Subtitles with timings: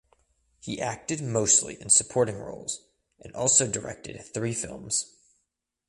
[0.59, 2.87] He acted mostly in supporting roles
[3.19, 5.15] and also directed three films.